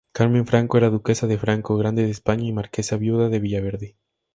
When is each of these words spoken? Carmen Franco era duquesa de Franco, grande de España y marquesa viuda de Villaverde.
Carmen 0.13 0.47
Franco 0.47 0.77
era 0.79 0.89
duquesa 0.89 1.27
de 1.27 1.37
Franco, 1.37 1.77
grande 1.77 2.01
de 2.03 2.09
España 2.09 2.43
y 2.47 2.51
marquesa 2.51 2.97
viuda 2.97 3.29
de 3.29 3.37
Villaverde. 3.37 3.97